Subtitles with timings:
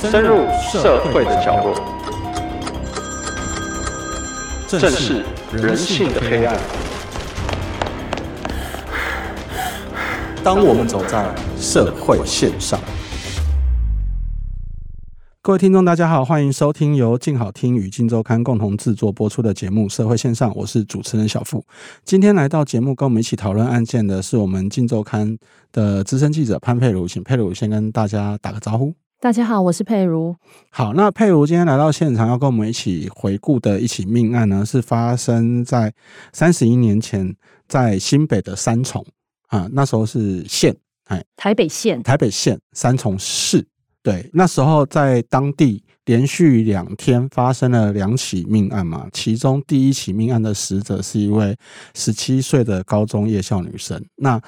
[0.00, 1.74] 深入社会的角落，
[4.66, 6.58] 正视人性的黑暗。
[10.42, 12.80] 当我们走在社会线上，
[15.42, 21.62] 各位听众，大家好，欢迎收听由静好听与镜周刊共同制作播出的节目《社会线上》，我是主持人小付。
[22.06, 25.36] 今天来到节目跟我们一起讨论案件的是我们镜周刊
[25.70, 28.94] 的资深记者潘佩如，请佩如先跟大家打个招呼。
[29.22, 30.34] 大家好，我是佩如。
[30.70, 35.92] 好，那佩如今天来到现场，要跟我们一起回顾的一起命案呢，是发生在
[36.32, 37.36] 三十一年前，
[37.68, 39.04] 在新北的三重
[39.48, 43.62] 啊，那时候是县，哎，台北县，台北县三重市。
[44.02, 51.54] 对，那时候在当地连续两天发生了两起命案嘛，其中第一起命案的死者是一位
[51.92, 54.40] 十七岁的高中夜校女生，那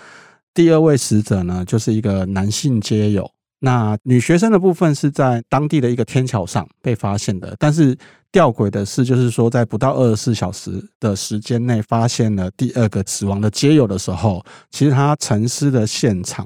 [0.55, 3.31] 第二位死者呢，就是一个男性街友。
[3.65, 7.97] 那女学生的部分是在当地的一个天桥上被发现的，但是
[8.33, 16.45] 吊诡的是，就是说在不到二十四小时的时间内发现了第二个死亡的街友的时候，其实他陈尸的现场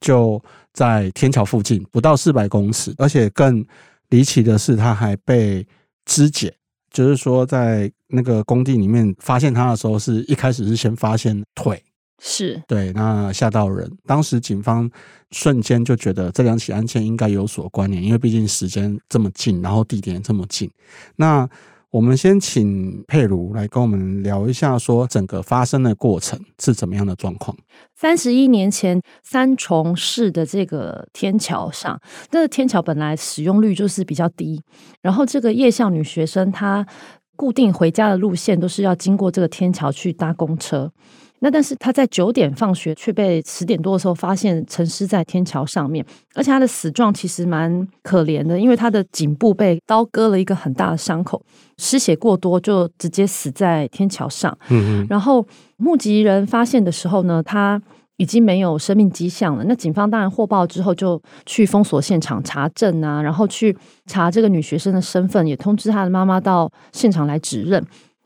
[0.00, 0.42] 就
[0.72, 3.64] 在天桥附近，不到四百公尺，而且更
[4.08, 5.64] 离奇的是，他还被
[6.06, 6.52] 肢解，
[6.90, 11.80] 就是说在那个工地里面发现他的时候，是一开始是先发现腿。
[12.20, 13.90] 是对，那吓到人。
[14.06, 14.90] 当时警方
[15.30, 20.70] 瞬间就觉得这两起案件应该有所关联，因为毕竟时间这么近，然后地点这么近。
[21.16, 21.48] 那
[21.90, 27.56] 我们先请佩如来跟我们聊一下，说整个发生的过程是怎么样的状况。
[27.94, 31.98] 三十一年前，三重市的这个天桥上，
[32.32, 34.60] 那个天桥本来使用率就是比较低，
[35.00, 36.86] 然后这个夜校女学生她
[37.36, 40.92] 固定回家的路线都是要经过这个天桥去搭公车。
[41.40, 51.40] 那但是他在九点放学，却被十点多的时候发现沉尸在天桥上面，而且他的死状其实蛮可怜的，因为他的颈部被刀割了一个很大的伤口，
[51.76, 54.56] 失血过多就直接死在天桥上。
[54.68, 55.06] 嗯嗯。
[55.08, 55.46] 然后
[55.76, 57.80] 目击人发现的时候呢，他
[58.16, 59.62] 已经没有生命迹象了。
[59.64, 63.76] 那警方当然获报之后就去封锁现场查证啊，然后去
[64.06, 67.80] 查这个女学生的身份，也通知她的妈妈到现场来指认。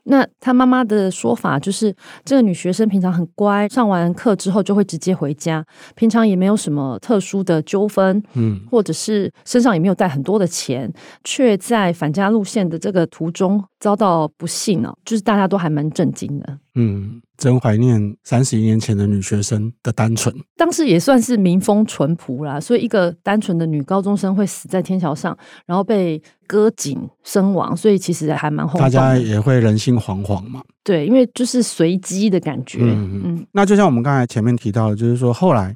[0.05, 5.65] 那他妈妈的说法就是，这个女学生平常很乖，上完课之后就会直接回家，
[5.95, 10.91] 平常也没有什么特殊的纠纷，嗯，或者是身上也没有带很多的钱，
[11.23, 16.57] 却在返家路线的这个途中遭到不幸哦，就是大家都还蛮震惊的。
[16.75, 20.33] 嗯，真怀念三十一年前的女学生的单纯。
[20.57, 28.79] 当时也算是民风淳朴啦，所以一个单纯的女高中生会死在天桥上，然后被割颈身亡，所以其实还蛮后。
[28.79, 30.61] 大家也会人心惶惶嘛。
[30.83, 32.79] 对，因为就是随机的感觉。
[32.81, 33.47] 嗯嗯。
[33.51, 35.75] 那就像我们刚才前面提到的，就是说后来。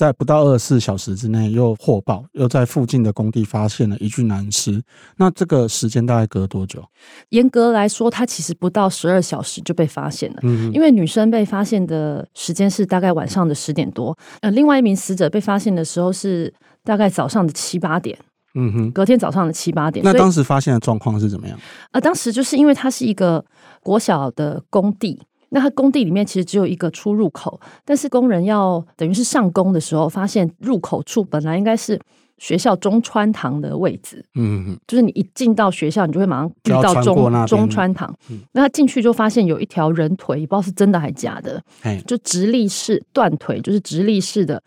[0.00, 4.82] 在不到二十四小时之内，又获报，又在附近的工地发现了一具男尸。
[5.18, 6.82] 那这个时间大概隔多久？
[7.28, 10.38] 严格来说，他其实不到十二小时就被发现了。
[10.42, 16.50] 嗯，因为女生被发现的时间是大概晚上的十点多，呃，另外一名死者被发现的时候是
[16.82, 18.18] 大概早上的七八点。
[18.54, 20.02] 嗯哼，隔天早上的七八点。
[20.02, 21.58] 那当时发现的状况是怎么样？
[21.92, 23.44] 呃，当时就是因为它是一个
[23.82, 25.20] 国小的工地。
[25.50, 32.00] 那他工地里面其实只有一个出入口，但是工人要等于是上工的时候，发现入口处本来应该是
[32.38, 38.10] 学校中川堂的位置，嗯嗯，就是你一进到学校，你就会马上遇到中中川堂。
[38.30, 44.62] 嗯、那他进去就发现有一条人腿，也不知道是真的还是假的，嘿就直立式断腿，就是直立式的。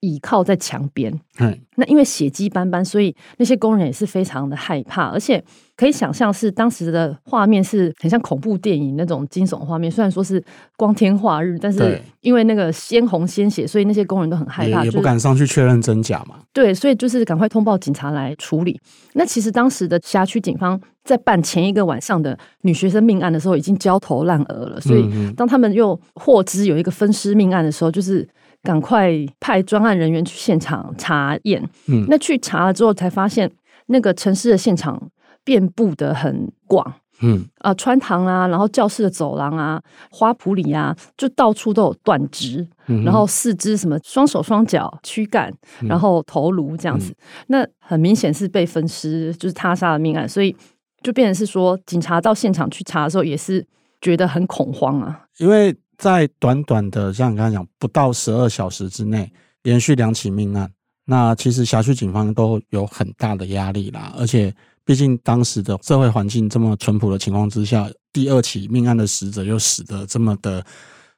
[0.00, 5.42] 倚靠在墙边，嗯，那因为血迹斑斑，所以那些工人也是非常的害怕，而且
[5.76, 9.90] 可以想象是当时的画面是很像恐怖电影那种惊悚画面。
[9.90, 10.40] 虽然说是
[10.76, 16.36] 光天化日，但是因为那个鲜红鲜血，所以那些工人都很害怕，也不敢上去确认真假嘛。
[16.52, 18.80] 对，所以就是赶快通报警察来处理。
[19.14, 24.80] 那其实当时的辖区警方在办前一个晚上的女学生命案的时候，已经焦头烂额了。
[24.80, 28.28] 所以当他们又获知有一个分尸命案的时候，就是。
[28.62, 31.62] 赶快派专案人员去现场查验。
[31.86, 33.50] 嗯，那去查了之后，才发现
[33.86, 35.10] 那个城市的现场
[35.44, 36.94] 遍布的很广。
[37.20, 42.64] 嗯，啊，穿堂啊，然后教室的走廊啊，花圃里啊，就到处都有断肢。
[42.86, 47.10] 嗯，然后四肢什么双手双脚、躯干，然后头颅这样子。
[47.12, 47.16] 嗯，
[47.48, 50.28] 那很明显是被分尸，就是他杀的命案。
[50.28, 50.54] 所以
[51.02, 53.66] 就变成是说，警察到现场去查的时候，也是
[54.00, 55.76] 觉得很恐慌啊，因为。
[55.98, 59.30] 在短短的像你刚才讲不到十二小时之内，
[59.62, 60.70] 连续两起命案，
[61.04, 64.14] 那其实辖区警方都有很大的压力啦。
[64.16, 64.54] 而且，
[64.84, 70.64] 毕竟当时的社会环境这么淳朴的情况之下，第二起命案的死者又死得这么的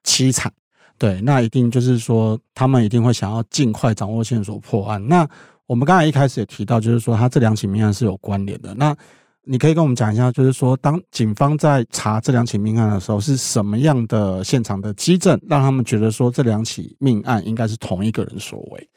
[0.02, 0.50] 凄惨，
[0.98, 5.06] 对，那一定就是说，他们一定会想要尽快掌握线索破案。
[5.06, 5.28] 那
[5.66, 8.74] 我们刚才一开始也提到，就是说他这两起命案是有关联的。
[8.74, 8.96] 那
[9.44, 18.88] 你可以跟我们讲一下，就是说当警方在查这两起命案的时候，是什么样的现场的基证，让他们觉得说这两起命案应该是同一个人所为？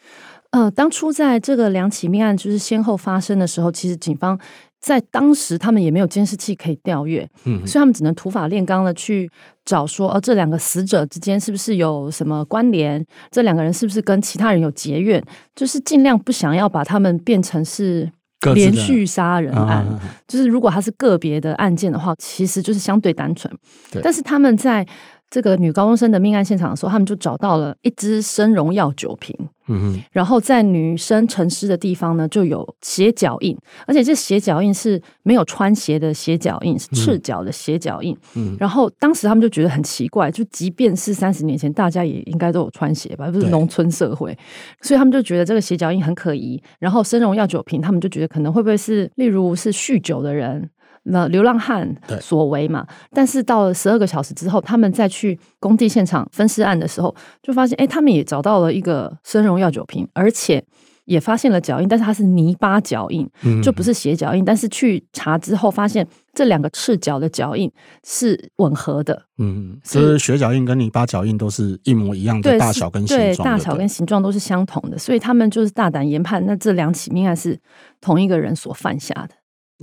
[0.51, 4.40] 呃，当初在这个两起命案就是先后发生的时候，其实警方
[4.80, 9.28] 在当时他们也没有监视器可以调阅，嗯，所以他们只能土法炼钢的去
[9.66, 13.04] 找说，哦，这两个死者之间是不是有什么关联？
[13.31, 15.24] 这两个人是不是跟其他人有结怨？
[15.56, 18.12] 就是尽量不想要把他们变成是
[18.54, 19.86] 连续杀人案。
[20.28, 23.54] 就是如果他是个别的案件的话，其实就是相对单纯。
[23.92, 24.86] 对，但是他们在。
[25.34, 29.36] 这个女高中生的命案现场的时候，他们就找到了一支生荣药酒瓶，
[29.68, 33.58] 嗯哼，然后在女生沉尸的地方呢，就有鞋脚印，
[33.88, 44.38] 而且这鞋脚印是没有穿鞋的鞋脚印，是赤脚的鞋脚印，嗯，然后当时他们就觉得很奇怪，就即便是三十年前，大家也应该都有穿鞋吧，不是农村社会，
[44.82, 50.70] 所以他们就觉得这个鞋脚印很可疑，然后生荣药酒瓶，他们就觉得可能会不会是，例如是酗酒的人。
[51.04, 60.64] 那流浪汉所为嘛，但是到了十二个小时之后，他们再去工地现场分尸案的时候，就发现，哎，他们也找到了一个生荣药酒瓶，而且
[61.06, 63.30] 也发现了脚印，但是它是泥巴脚印，
[63.62, 64.46] 就不是鞋脚印。
[64.46, 67.70] 但是去查之后，发现这两个赤脚的脚印
[68.06, 69.24] 是吻合的。
[69.40, 77.60] 嗯，所以鞋脚印跟泥巴脚印都是一模一样的大小跟形状，对，大小跟形状都是相同的，所以他们就是大胆研判，那这两起命案是
[78.00, 79.36] 同一个人所犯下的。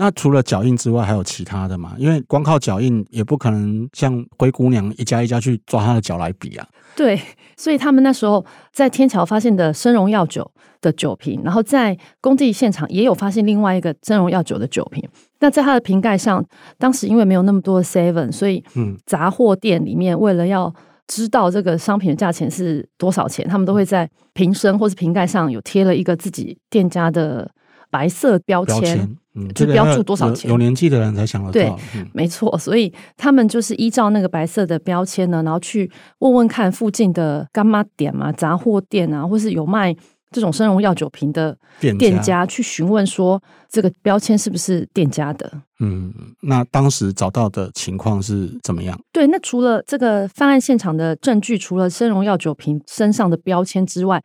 [0.03, 1.95] 那除了脚印之外，还有其他的吗？
[1.99, 6.67] 因为光靠脚印也不可能像灰姑娘一家一家去抓她的脚来比啊。
[6.97, 7.21] 对，
[7.55, 8.43] 所以他们那时候
[8.73, 10.51] 在天桥发现的生荣药酒
[10.81, 15.07] 的酒瓶，然后在工地现场也有发现另外一个生荣药酒的酒瓶。
[15.41, 16.43] 那在它的瓶盖上，
[16.79, 20.75] 当时因为没有那么多的 seven，所以嗯，杂货店里面为了要
[21.09, 27.51] 知道这个商品的价钱是多少钱，他们都会在瓶身或是瓶盖上有贴了一个自己店家的
[27.91, 28.81] 白色标签。
[28.81, 30.51] 标签嗯，就标注多少钱？
[30.51, 31.53] 有，年纪的人才想得到。
[31.53, 32.59] 对，嗯、没错。
[32.59, 39.95] 所以他们就是依照那个白色的标签呢，然后去问问看附近的干妈店嘛、杂货店啊，或是有卖
[40.31, 45.51] 这种生荣药酒瓶的店家，去询问说，这个标签是不是店家的？
[45.81, 46.13] 嗯，
[46.43, 48.99] 那当时找到的情况是怎么样？
[49.13, 54.23] 对，那除了这个犯案现场的证据，除了生荣药酒瓶身上的标签之外。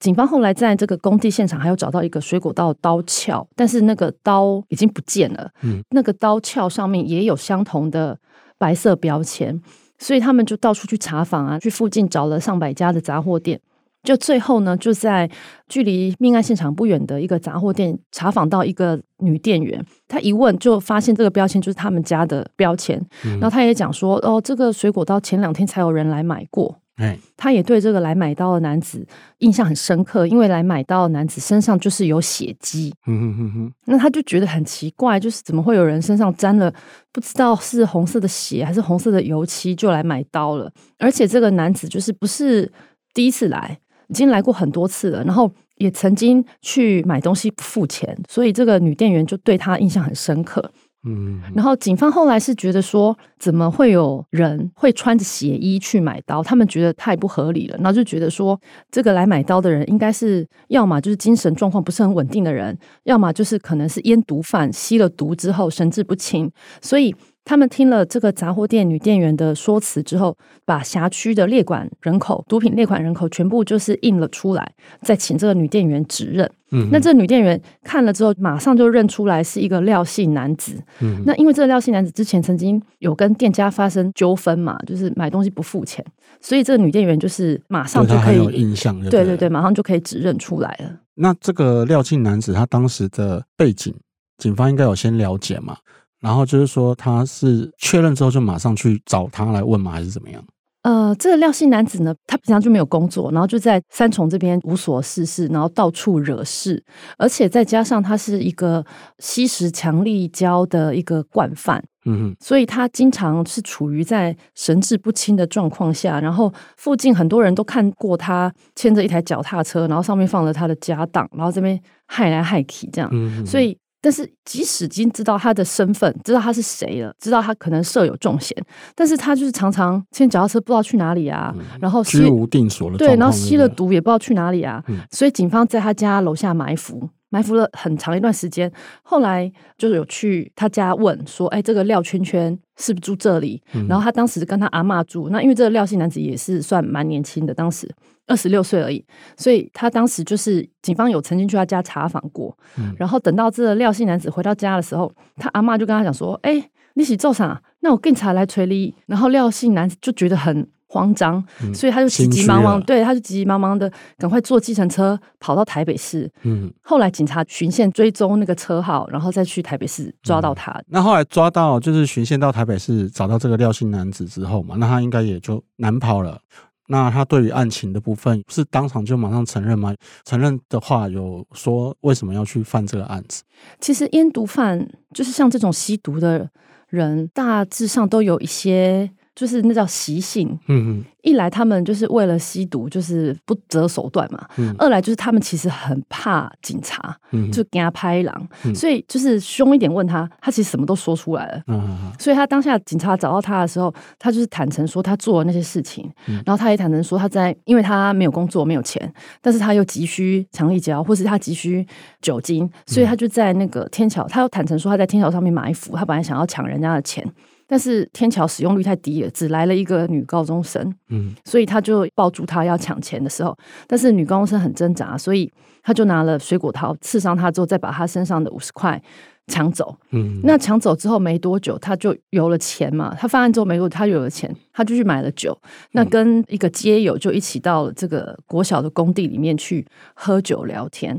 [0.00, 5.48] 警方后来在这个工地现场还有找到一个水果刀的刀鞘，但是那个刀已经不见了。
[5.62, 8.18] 嗯，那个刀鞘上面也有相同的
[8.58, 9.58] 白色标签，
[9.98, 13.58] 所以他们就到处去查访啊，去附近找了上百家的杂货店，
[14.04, 15.28] 就最后呢，就在
[15.68, 26.78] 距离命案现场不远的一个杂货店查访到一个女店员，她一问就发现这个标签就是他们家的标签，嗯，然后她也讲说，哦，这个水果刀前两天才有人来买过。
[26.96, 29.04] 哎，他也对这个来买刀的男子
[29.38, 32.94] 印象很深刻，因为来买刀的男子身上就是有血迹。
[33.08, 36.72] 嗯哼哼哼，那他就觉得很奇怪，就是怎么会有人身上沾了
[37.10, 40.70] 不知道是红色的血还是红色的油漆就来买刀了？
[41.00, 42.70] 而且这个男子就是不是
[43.12, 43.76] 第一次来，
[44.08, 50.70] 已经来过很多次了，然后也曾经去买东西不付钱，所以这个女店员就对她印象很深刻。
[51.06, 56.42] 嗯，然后警方后来是觉得说，怎么会有人会穿着血衣去买刀？
[56.42, 58.58] 他们觉得太不合理了，然后就觉得说，
[58.90, 67.14] 这个来买刀的人应该是要么就是精神状况不是很稳定的人，要么就是可能是烟毒贩，吸了毒之后神志不清，所以。
[67.44, 74.72] 他们听了这个杂货店女店员的说辞之后，把辖区的列管人口、毒品列管人口全部就是印了出来，
[75.02, 76.50] 再请这个女店员指认。
[76.70, 80.82] 嗯，那这个女店员看了之后，马上就认出来是一个廖姓男子。
[81.00, 86.04] 嗯，那因为这个廖姓男子之前曾经有跟店家发生纠纷嘛，就是买东西不付钱，
[86.40, 88.98] 所以这个女店员就是马上就可以有印象。
[89.10, 90.90] 对对对，马上就可以指认出来了。
[91.16, 93.94] 那这个廖姓男子他当时的背景，
[94.38, 95.76] 警方应该有先了解嘛？
[96.24, 99.92] 然后就是说，他是确认之后就马上去找他来问吗？
[99.92, 100.42] 还是怎么样？
[100.80, 106.82] 呃，这个廖姓男子呢，他平常就没有工作，然后就在三重这边无所事事，然后到处惹事，
[107.18, 108.82] 而且再加上他是一个
[109.18, 123.10] 吸食强力胶的一个惯犯，嗯哼，所以他经常是处于在神志不清的状况下，然后附近很多人都看过他牵着一台脚踏车，然后上面放了他的家当，然后这边害来害去这样，
[123.46, 123.76] 所以。
[124.04, 128.54] 但是，即使已经知道他的身份，知道他是谁了，知道他可能涉有重嫌，
[128.94, 138.70] 但是他就是常常牵脚踏车不知道去哪里啊，嗯、然后居无定所了，对，然后吸了毒也不知道去哪里啊，嗯、所以警方在他家楼下埋伏，埋伏了很长一段时间。
[139.02, 147.90] 后来就是有去他家问说：“哎，这个廖圈圈是不是住这里？”嗯、然后他当时跟他阿嬷住，那因为这个廖姓男子也是算蛮年轻的，当时
[148.26, 149.04] 二十六岁而已，
[149.36, 157.60] 所以他当时就是警方有曾经去他家查访过，嗯、然后等到这个廖姓男子回到家的时候，他阿妈就跟他讲说：“哎、欸，你是做啥？
[157.80, 166.30] 那我警察来催你。”然后廖姓男子就觉得很慌张，嗯、所以他就急急忙忙，对，他就急急忙忙的赶快坐计程车跑到台北市。
[166.44, 170.70] 嗯，后来警察循线追踪那个车号，然后再去台北市抓到他。
[170.72, 176.40] 嗯、那后来抓到就是循线到台北市找到这个廖姓男子之后嘛，那他应该也就难跑了。
[176.88, 179.94] 那他对于案情的部分是当场就马上承认吗？
[180.24, 183.42] 承认的话，有说为什么要去犯这个案子？
[183.80, 186.50] 其实烟毒贩就是像这种吸毒的
[186.88, 189.10] 人，大致上都有一些。
[189.34, 201.56] 就是那叫习性，嗯嗯，一来他们就是为了吸毒，就是不择手段嘛；嗯、二来就是他们其实很怕警察，嗯、就给他拍狼，嗯、所以就是凶一点问他，他其实什么都说出来了。
[201.66, 209.12] 嗯嗯嗯、所以他当下警察找到他的时候，他就是坦诚说他做了那些事情，嗯、然后他也坦诚说他在，因为他没有工作，没有钱，
[209.42, 211.84] 但是他又急需强力胶，或是他急需
[212.20, 217.28] 酒精，所以他就在那个天桥，他又坦诚说他在天桥上面埋伏，他本来想要抢人家的钱。
[217.66, 223.56] 但是天桥使用率太低了，只来了一个女高中生，嗯，所以他就抱住她要抢钱的时候，
[223.86, 225.50] 但是女高中生很挣扎，所以
[225.82, 229.00] 他就拿了水果刀刺伤她之后，再把她身上的五十块
[229.46, 235.58] 抢走，嗯，那抢走之后没多久，他就有了钱嘛，他犯案之后没多久，他就有了钱，他就去买了酒，
[235.92, 241.18] 那跟一个街友就一起到了这个国小的工地里面去喝酒聊天，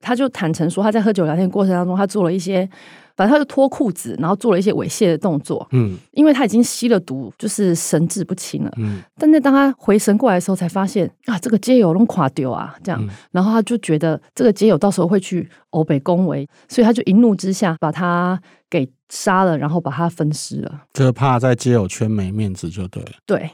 [0.00, 2.68] 他就坦诚说他在喝酒聊天过程当中，他做了一些。
[3.16, 5.66] 反正他就脱裤子，然后做了一些猥亵的动作。
[5.72, 8.72] 嗯，因为他已经吸了毒，就是神志不清了。
[8.76, 13.00] 嗯，但是当他回神过来的时候，才发现啊，这个街友弄垮丢啊，这样。
[13.04, 18.40] 嗯、然后他就觉得这个街友到时候会去欧北恭维，所以他就一怒之下把他
[18.70, 20.82] 给杀了，然后把他分尸了。
[20.92, 23.10] 就是怕在街友圈没面子，就对了。
[23.26, 23.50] 对，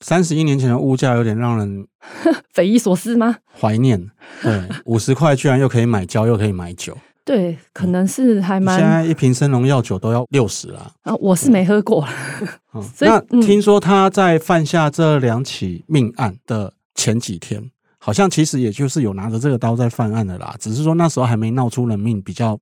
[0.00, 1.86] 三十一年前的物价有点让人
[2.52, 3.36] 匪夷所思吗？
[3.60, 4.10] 怀念。
[4.42, 6.96] 对，五十块居然又可以买胶，又可以买酒。
[7.24, 8.78] 对，可能是还蛮。
[8.78, 11.14] 现在一瓶生龙药酒都要六十了啊！
[11.16, 12.04] 我是没喝过。
[12.74, 22.58] 嗯、 所以那听说他在犯下这两起命案的前几天，好像其实也就是有拿着这个刀在犯案的啦，只是说那时候还没闹出人命，比较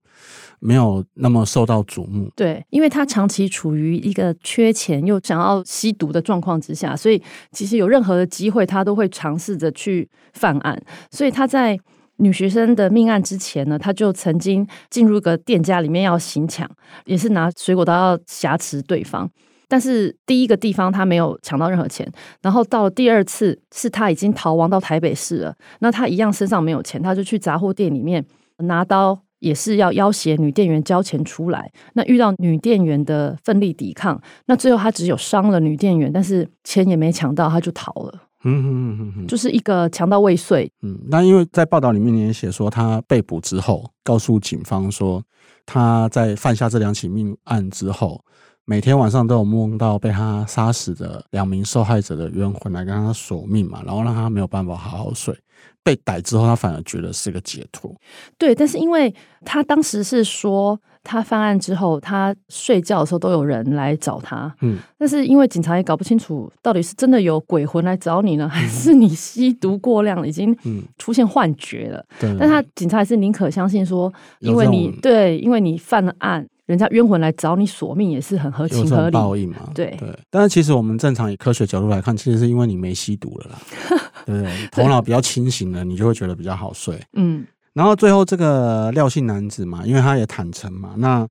[0.58, 2.30] 没有那么受到瞩目。
[2.36, 10.82] 对，因为他长期处于一个缺钱又想要吸毒的状况之下，所以其实有任何的机会，他都会尝试着去犯案。
[11.10, 11.80] 所以他在。
[12.20, 16.68] 女学生的命案之前呢，他就曾经进入一个店家里面要行抢，
[17.06, 19.28] 也是拿水果刀要挟持对方。
[19.66, 22.10] 但是第一个地方他没有抢到任何钱，
[22.42, 28.24] 然后到了第二次是他已经逃亡到台北市了，那他一样身上没有钱，他就去杂货店里面
[28.58, 31.70] 拿刀，也是要要挟女店员交钱出来。
[31.92, 38.29] 那遇到女店员的奋力抵抗，那最后他只有伤了女店员，但是钱也没抢到，他就逃了。
[38.44, 40.70] 嗯哼哼哼，就是一个强盗未遂。
[40.82, 45.22] 嗯，那因为在报道里面你也写说，他被捕之后，告诉警方说，
[45.66, 48.24] 他在犯下这两起命案之后，
[48.64, 55.36] 每天晚上都有梦到被他杀死的两名受害者的冤魂来跟他索命嘛，然后让他没有办法好好睡。
[55.82, 57.94] 被逮之后，他反而觉得是个解脱。
[58.38, 64.54] 对，但是因为他当时是说，他犯案之后，他睡觉的时候都有人来找他。
[64.60, 70.56] 嗯，但是因为警察也搞不清楚，到底是真的有鬼魂来找你呢，还是你吸毒过量已经
[70.98, 72.04] 出现幻觉了？
[72.18, 72.36] 对、嗯。
[72.38, 79.12] 但他警察还是宁可相信说，因为你对，因为你犯了案，人家冤魂来找你索命也是很合情合理。
[79.12, 79.70] 报应嘛。
[79.74, 80.08] 对对。
[80.28, 83.58] 但是其实我们正常以科学角度来看，其实是因为你没吸毒了啦。
[84.26, 84.68] 对不对？
[84.70, 87.00] 头脑比较清醒了，你就会觉得比较好睡。
[87.14, 91.26] 嗯，然后最后这个廖姓男子嘛，因为他也坦诚嘛，那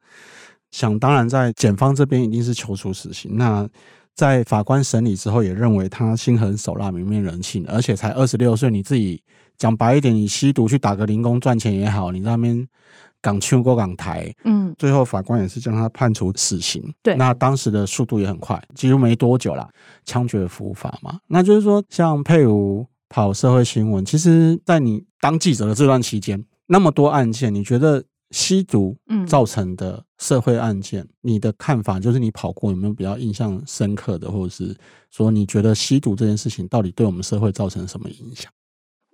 [0.72, 3.38] 想当然在检方这边一定是求处死刑。
[3.38, 3.68] 那
[4.16, 9.22] 在法官审理之后，也认为他心狠手辣、泯灭人性，而且才二十六岁，你自己
[9.58, 12.68] 讲白一点，你吸毒去打个零工赚钱也好，你在那边。
[13.22, 16.82] 港秋过港台，嗯，最后法官也是将他判处死刑。
[17.04, 19.70] 对，那当时的速度也很快，几乎没多久啦，
[20.06, 21.20] 枪决伏法嘛。
[21.28, 28.96] 那就是说，像佩如跑社会新闻，其实，在你当记者的这段期间，那么多案件，你觉得吸毒
[29.28, 34.76] 造成的社会案件，嗯、你的看法就是你跑过有没有比较印象深刻的，或者是
[35.10, 38.52] 说你觉得吸毒这件事情到底对我们社会造成什么影响？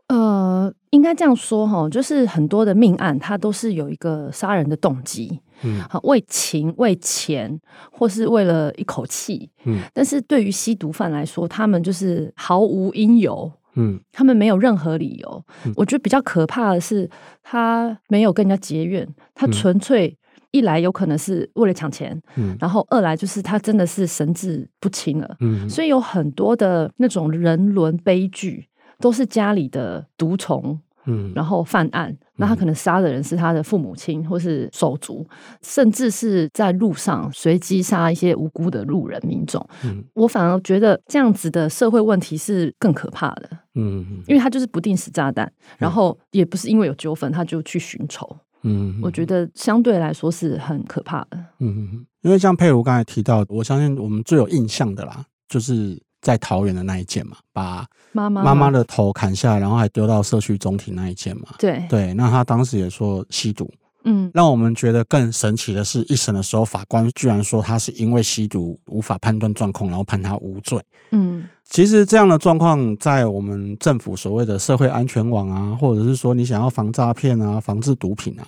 [0.08, 7.60] 呃，应该这样说哈，就是很多的命案，它都是有一个杀人的动机，嗯，好，为情、为钱，
[7.92, 9.80] 或是为了一口气，嗯。
[9.94, 15.46] 但是对于吸毒犯来说，他们就是毫无因由，嗯，他们没有任何理由。
[15.66, 15.74] 嗯。
[15.76, 17.10] 我觉得比较可怕的是，
[17.44, 20.18] 他没有跟人家结怨，他纯粹
[20.52, 28.68] 一来有可能是为了抢钱，嗯，然后二来就是他真的是神志不清了，嗯，所以有很多的那种人伦悲剧。
[28.98, 30.80] 都是家里的毒虫。
[31.06, 35.28] 嗯，然后犯案，那他可能杀的人是他的父母亲，或是手足，
[35.62, 39.66] 甚至是在路上随机杀一些无辜的路人民众。
[39.84, 43.50] 嗯，我反而觉得这样子的社会问题是更可怕的。
[43.76, 48.38] 嗯，因为他就是不定时炸弹，然后也不是因为有纠纷他就去寻仇。
[48.64, 51.38] 嗯，我觉得相对来说是很可怕的。
[51.60, 56.02] 嗯，因为像佩如刚才提到，我相信我们最有印象的啦，就是。
[56.26, 61.50] 在桃园的那一件嘛，把妈妈妈妈的头砍下来，然后还丢到社区中庭那一件嘛。
[61.60, 61.86] 对。
[61.88, 63.72] 对，那他当时也说吸毒，
[64.06, 70.82] 嗯，让我们觉得更神奇的是，一审的时候法官居然说他是因为吸毒无法判断状况，然后判他无罪。
[71.12, 78.48] 嗯，其实这样的状况在我们政府所谓的社会安全网啊，或者是说你想要防诈骗啊、防治毒品啊，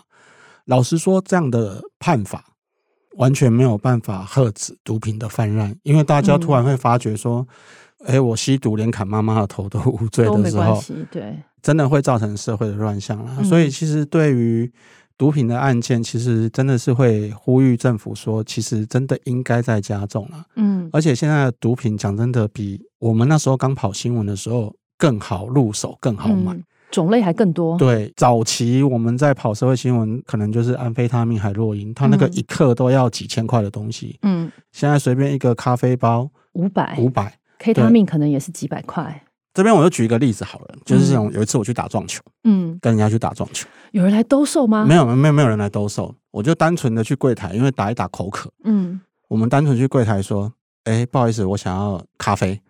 [0.65, 2.43] 老实说，这样的判法
[3.17, 7.45] 完全没有办法遏止毒品的泛滥，因为大家突然会发觉说，
[8.05, 10.81] 哎、我吸毒连砍妈妈的头都无罪的时候，
[11.12, 13.36] 对，真的会造成社会的乱象了。
[13.39, 14.71] 嗯、所以，其实对于
[15.17, 20.45] 毒品的案件，其实真的是会呼吁政府说，其实真的应该再加重了。
[20.55, 26.53] 嗯，而且现在的毒品讲真的比我们那时候刚跑新闻的时候更好入手，更好买。
[26.53, 27.77] 嗯种类还更多。
[27.77, 34.17] 对，早期我们在跑社会新闻，可能就是安非他命、海洛因，它那个一克都要几千块的东西。
[34.22, 39.24] 嗯，现在随便一个咖啡包五百，五百，K 他命可能也是几百块。
[39.53, 44.86] 这边我就举一个例子好了，就是这种有一次我去打撞球，嗯，跟人家去打撞球，有人来兜售吗？
[44.86, 50.53] 没有，没有，没有人来兜售，我就单纯的去柜台，因为打一打口渴，嗯，我们单纯去柜台说，
[50.84, 52.62] 哎，不好意思，我想要咖啡。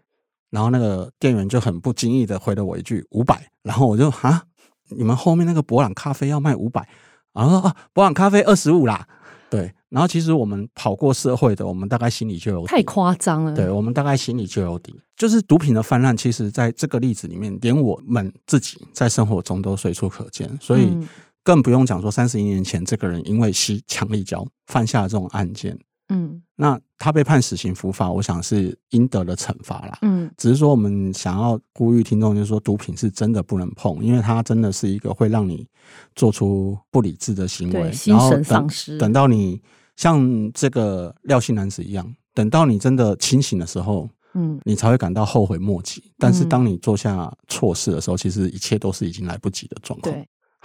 [0.49, 4.43] 然后那个店员就很不经意的回了我一句五百，然后我就啊，
[4.89, 6.87] 你们后面那个博朗咖啡要卖五百，
[7.33, 9.05] 然后啊，博朗咖啡二十五啦，
[9.49, 20.97] 对，然后其实我们跑过社会的，我们大概心里就有底，太夸张了，对，我们大概心里就有底，就是毒品的泛滥，其实在这个例子里面，连我们自己在生活中都随处可见，所以
[21.43, 25.77] 更不用讲说三十一年前这个人因为吸强力胶犯下了这种案件。
[26.09, 29.97] 嗯，那他被判死刑伏法，我想是应得的惩罚啦。
[30.01, 35.67] 嗯，只是说我们想要呼吁听众，就是说毒品是真的不能碰，因为它真的是一个会让你
[36.15, 38.97] 做出不理智的行为，然后丧失。
[38.97, 39.61] 等到你
[39.95, 46.11] 像这个廖姓男子一样，等到你真的清醒的时候，嗯，你才会感到后悔莫及。
[46.17, 50.15] 但是当你做下错事的时候，其实一切都是已经来不及的状况。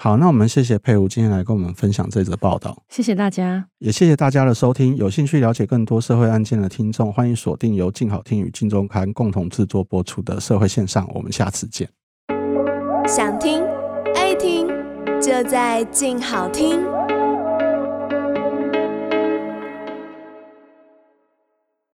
[0.03, 4.97] 好，那我们谢谢佩如今天来跟我们分享这则报道，谢谢大家，也谢谢大家的收听。
[4.97, 11.09] 有兴趣了解更多社会案件的听众，欢迎锁定由静好听与静中刊共同制作播出的社会线上。
[11.15, 11.89] 我们下次见。
[13.07, 13.63] 想听
[14.17, 14.67] 爱听，
[15.21, 16.81] 就在静好听。